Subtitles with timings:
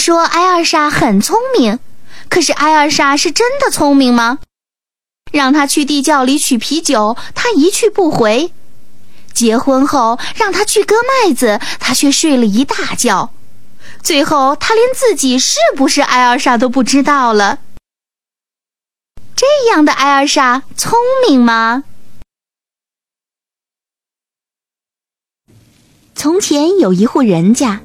[0.00, 1.78] 说艾尔莎很聪明，
[2.30, 4.38] 可是艾尔莎是真的聪明吗？
[5.30, 8.50] 让她去地窖里取啤酒，她一去不回；
[9.34, 13.32] 结婚后让她去割麦子，她却睡了一大觉。
[14.02, 17.58] 最后，她连自己是不是艾尔莎都不知道了。
[19.36, 21.84] 这样的艾尔莎聪明吗？
[26.14, 27.82] 从前有一户人家。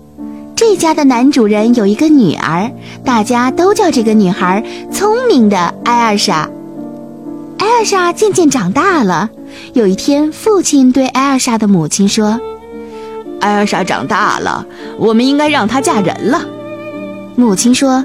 [0.56, 2.72] 这家的男主人有一个女儿，
[3.04, 6.50] 大家都叫这个女孩聪明的艾尔莎。
[7.58, 9.30] 艾尔莎渐渐长大了。
[9.74, 12.40] 有一天，父亲对艾尔莎的母亲说
[13.42, 14.66] ：“艾尔莎长大了，
[14.98, 16.42] 我们应该让她嫁人了。”
[17.36, 18.04] 母亲说：“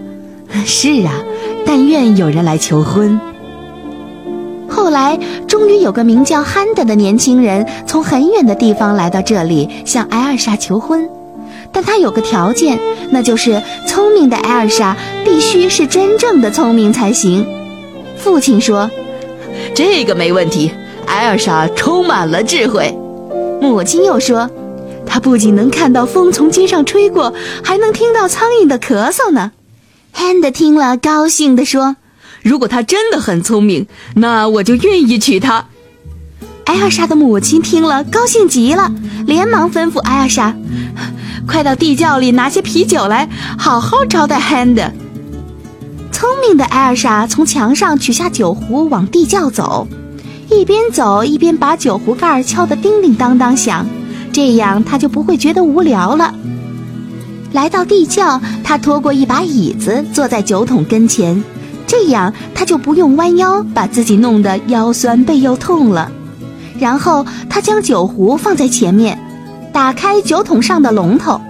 [0.66, 1.12] 是啊，
[1.64, 3.18] 但愿有人来求婚。”
[4.68, 11.08] 后来，终于有个名叫汉德的年轻人从很远的地方来到这里，向艾尔莎求婚。
[11.72, 12.78] 但他有个条件，
[13.10, 17.46] 那就是聪明的艾尔莎必须是真正的聪明才行。
[18.16, 18.90] 父亲说
[19.74, 20.70] ：“这个没问题，
[21.06, 22.94] 艾尔莎充满了智慧。”
[23.62, 24.50] 母亲又说
[25.06, 29.52] ：“她不仅能看到风从街上吹过，还能听到苍蝇的咳嗽呢。”
[30.16, 31.96] Hand 听了，高兴地说
[32.42, 35.66] ：“如果她真的很聪明，那我就愿意娶她。”
[36.66, 38.92] 艾尔莎的母亲听了，高兴极了，
[39.26, 40.54] 连忙吩咐艾尔莎。
[41.46, 44.90] 快到地窖里拿些啤酒来，好好招待 Hand。
[46.12, 49.86] 聪明的艾尔莎从墙上取下酒壶，往地窖走，
[50.50, 53.86] 一边走一边把酒壶盖敲得叮叮当当响，
[54.32, 56.34] 这样她就不会觉得无聊了。
[57.52, 61.42] 来到地窖，她拖过一把椅子，坐在酒桶跟前，
[61.86, 66.12] 这样她就不用弯腰，把自己弄得腰酸背又痛了。
[66.78, 69.18] 然后她将酒壶放在前面。
[69.72, 71.40] 打开酒桶上的龙头，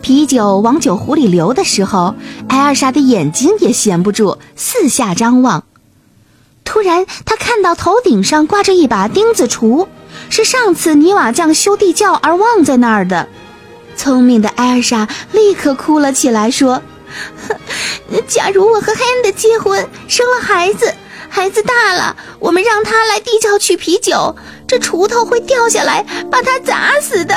[0.00, 2.14] 啤酒往酒壶里流的时候，
[2.48, 5.64] 艾尔莎的眼睛也闲不住，四下张望。
[6.64, 9.88] 突然，她看到头顶上挂着一把钉子锄，
[10.30, 13.28] 是上次泥瓦匠修地窖而忘在那儿的。
[13.96, 16.80] 聪明的艾尔莎立刻哭了起来，说
[18.26, 20.94] ：“假如我和汉德结婚，生了孩子。”
[21.32, 24.34] 孩子大了，我们让他来地窖取啤酒，
[24.70, 27.34] 这锄头会掉下来，把它砸死的。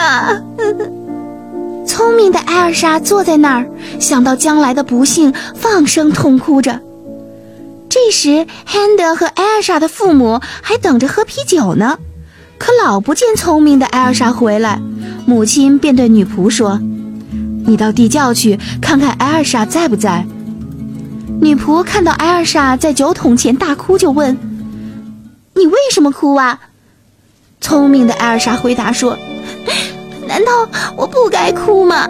[1.84, 3.68] 聪明的艾尔莎坐在那儿，
[4.00, 6.80] 想到将来的不幸，放声痛哭着。
[7.90, 11.98] 这时，汉德和艾尔莎的父母还等着喝啤酒呢，
[12.60, 14.80] 可老不见聪明的艾尔莎回来，
[15.26, 16.80] 母亲便对女仆说
[17.66, 20.24] ：“你到地窖去看看艾尔莎在不在。”
[21.42, 24.38] 女仆看到艾尔莎在酒桶前大哭，就问
[25.58, 26.60] ：“你为什么哭啊？”
[27.64, 29.18] 聪明的艾尔莎回答说
[30.28, 32.06] ：“难道我不该哭吗？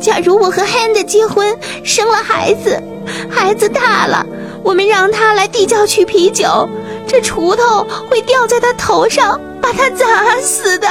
[0.00, 2.82] 假如我和汉德结婚，生了孩子，
[3.30, 4.24] 孩子大了，
[4.64, 6.66] 我们让他来地窖取啤酒，
[7.06, 10.88] 这锄头会掉在他头上，把他砸死的。”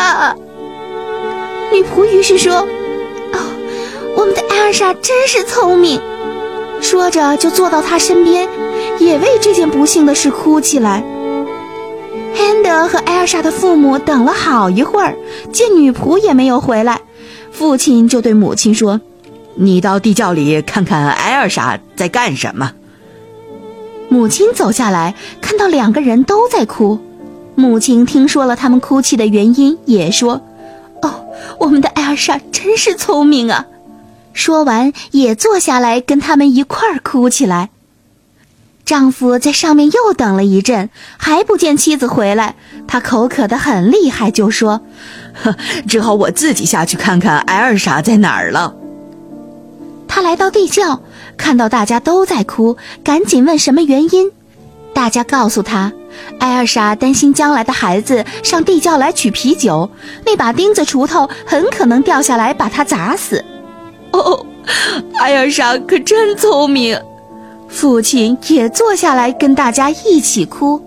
[1.74, 2.58] 女仆于是说
[3.34, 3.40] ：“哦，
[4.16, 6.00] 我们的艾尔莎真是聪明。”
[6.80, 8.48] 说着，就坐到他身边，
[9.00, 11.04] 也为这件不幸的事哭起来。
[12.38, 15.16] 安德和艾尔莎的父母等了好一会儿，
[15.52, 17.02] 见女仆也没有回来，
[17.52, 19.00] 父亲就对母亲说
[19.56, 22.74] ：“你到地窖里看看艾尔莎在干什么。”
[24.10, 27.00] 母亲走下来，看到两个人都在哭。
[27.56, 30.42] 母亲听说了他们哭泣的原因，也说
[31.02, 31.26] ：“哦，
[31.58, 33.66] 我们的艾尔莎真是聪明啊。”
[34.34, 37.70] 说完，也坐下来跟他们一块儿哭起来。
[38.86, 42.56] 丈夫在上面又等了一阵，还不见妻子回来，
[42.88, 44.82] 他口渴得很厉害，就说
[45.34, 45.56] ：“呵
[45.88, 48.76] 只好我自己下去看看艾尔莎在哪儿了。”
[50.08, 51.02] 他来到地窖，
[51.36, 54.32] 看到大家都在哭，赶紧问什么原因。
[54.94, 55.92] 大家告诉他，
[56.40, 59.90] 艾尔莎担心将来的孩子上地窖来取啤酒，
[60.24, 63.44] 那把钉子锄头很可能掉下来把他砸死。
[64.12, 64.46] 哦，
[65.20, 66.98] 艾尔莎可真聪明。
[67.68, 70.82] 父亲也坐下来跟大家一起哭。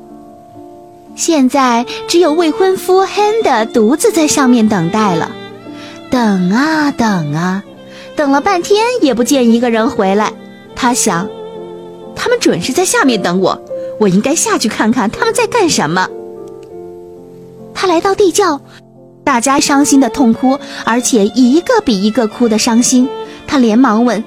[1.15, 5.31] 现在只有未婚夫 Hand 独自在上面等待了。
[6.11, 7.63] 等啊等啊，
[8.17, 10.33] 等了半天也不见一个人回来。
[10.75, 11.29] 他想，
[12.15, 13.61] 他们准是在下面等我，
[13.99, 16.09] 我应该下去看看他们在干什么。
[17.75, 18.61] 他来到地窖，
[19.25, 23.09] 大家伤心的痛哭，而且一个比一个哭的伤心。
[23.47, 24.23] 他连忙问：“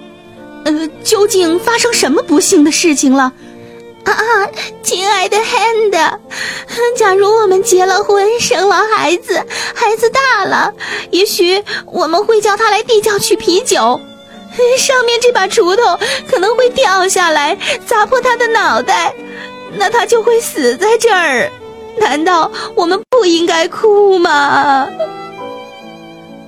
[0.66, 3.32] 呃，究竟发生什么不幸的事情了？”
[4.04, 4.14] 啊，
[4.82, 5.92] 亲爱的 Hand，
[6.98, 10.74] 假如我们结了婚，生了孩子，孩子大了，
[11.12, 14.02] 也许我们会叫他来地窖取啤酒。
[14.78, 17.56] 上面这把锄头可能会掉下来，
[17.86, 19.14] 砸破他的脑袋，
[19.78, 21.50] 那他就会死在这儿。
[22.00, 24.90] 难道我们不应该哭吗？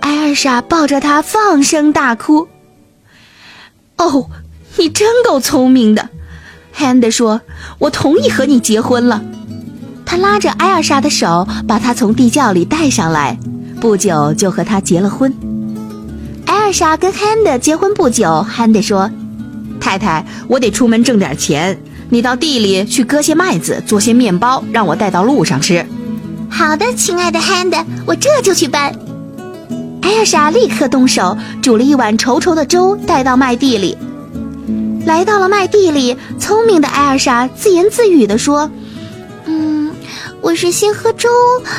[0.02, 2.48] 艾尔莎抱着他放声大哭。
[4.06, 4.30] 哦，
[4.78, 6.10] 你真够聪明的。
[6.78, 7.42] Hand 说
[7.80, 9.22] ：“我同意和你结婚了。”
[10.06, 13.38] 他拉着艾尔莎的手，把她从地窖里带上来，
[13.80, 15.34] 不久就和她结了婚。
[16.46, 19.10] 艾尔莎跟 Hand 结婚不久，Hand 说
[19.80, 21.80] ：“太太，我得出门挣点钱，
[22.10, 25.86] 你到地里去割些麦子，做些面包，让我带到路上吃。
[26.50, 28.94] ”“好的，亲爱的 Hand，我这就去办。”
[30.24, 33.98] 艾尔莎立刻动手，煮了一碗稠稠的粥，带到麦地里。
[35.06, 38.72] 来到了麦地里，聪明的艾尔莎自言自语地说
[39.44, 39.94] ：“嗯，
[40.40, 41.30] 我是先喝粥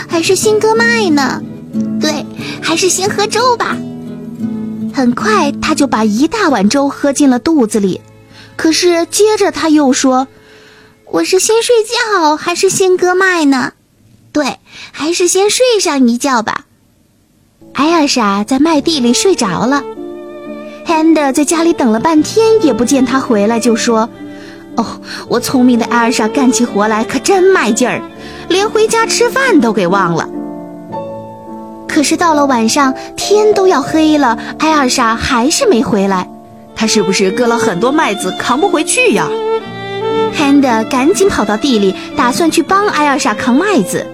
[0.06, 1.40] 还是先割麦呢？
[1.98, 2.26] 对，
[2.60, 3.78] 还是先喝粥吧。”
[4.92, 8.02] 很快，他就把一大碗粥喝进了肚子里。
[8.56, 10.28] 可是接着他又说
[11.10, 13.72] ：“我是先睡觉还是先割麦呢？
[14.34, 14.58] 对，
[14.92, 16.66] 还是先睡上一觉吧。”
[17.74, 19.82] 艾尔莎在麦地里睡着了。
[20.86, 24.08] Hand 在家里等了半天也不见他回来，就说
[24.76, 24.86] ：“哦，
[25.28, 28.00] 我聪明的艾尔莎干起活来可真卖劲儿，
[28.48, 30.28] 连回家吃饭都给忘了。”
[31.88, 36.28] 可是到了晚上，天都要黑了，艾尔莎还是没回来。
[36.76, 39.28] 他是不是割了很多麦子扛不回去呀
[40.36, 44.06] ？Hand 赶紧跑到地里，打算去帮艾尔莎扛麦子。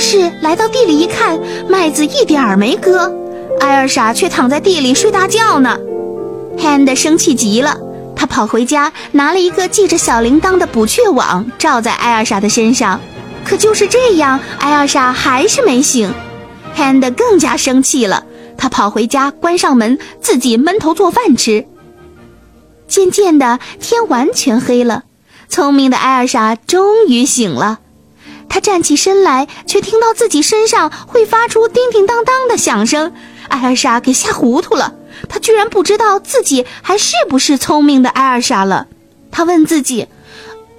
[0.00, 1.38] 是来到地里一看，
[1.68, 3.14] 麦子一点儿没割。
[3.60, 5.78] 艾尔莎却躺在地里睡大觉呢
[6.56, 7.76] ，Hand 生气极了，
[8.16, 12.98] 他跑回家拿了一个系着小铃铛的捕雀网，罩在艾尔莎的身上。
[13.44, 16.12] 可就是这样，艾尔莎还是没醒
[16.76, 18.24] ，Hand 更加生气了，
[18.56, 21.66] 他跑回家关上门，自己闷头做饭吃。
[22.88, 25.04] 渐渐的，天完全黑了，
[25.48, 27.80] 聪明的艾尔莎终于醒了。
[28.50, 33.14] 他站起身来，却听到自己身上会发出叮叮当当的响声。
[33.48, 34.92] 艾尔莎给吓糊涂了，
[35.28, 38.88] 她居然不知道自己还是不是聪明的艾尔莎了。
[39.30, 40.08] 她问自己：“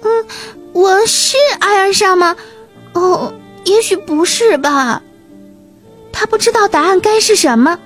[0.04, 0.26] 嗯，
[0.72, 2.36] 我是艾尔莎吗？
[2.92, 3.32] 哦，
[3.64, 5.02] 也许不是吧。”
[6.12, 7.78] 她不知道答案该是什么。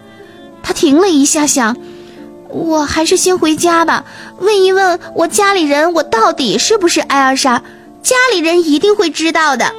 [0.64, 1.76] 她停了一下，想
[2.50, 4.04] ：“我还是先回家吧，
[4.38, 7.62] 问一问我家里人，我到底是不是艾尔莎？
[8.06, 9.74] 家里人一定会知道的。”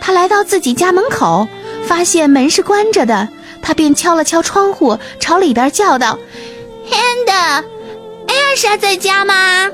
[0.00, 1.46] 他来到自己家门口，
[1.84, 3.28] 发现门是关着的。
[3.60, 6.18] 他便敲了敲窗户，朝里边叫道
[6.88, 9.68] ：“Hand，艾尔莎在家吗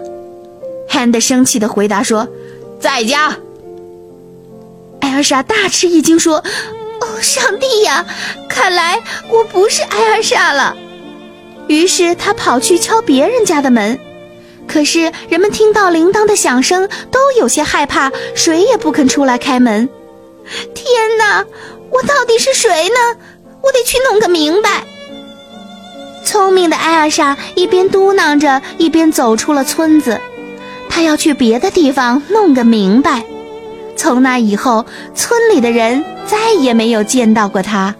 [0.90, 2.26] ？”Hand 生气的回答说
[2.80, 3.36] ：“在家。”
[5.00, 6.38] 艾尔莎大吃一惊说
[7.02, 8.04] ：“哦，上帝呀！
[8.48, 8.98] 看来
[9.28, 10.74] 我不是艾尔莎了。”
[11.68, 13.98] 于是他跑去敲别人家的门，
[14.72, 19.86] 可是人们听到铃铛的响声，都有些害怕，谁也不肯出来开门。
[20.74, 21.44] 天哪，
[21.90, 23.20] 我到底是谁呢？
[23.62, 24.82] 我得去弄个明白。
[26.24, 30.18] 聪明的艾尔莎一边嘟囔着，一边走出了村子。
[30.88, 33.22] 她要去别的地方弄个明白。
[33.94, 37.94] 从那以后，村里的人再也没有见到过她。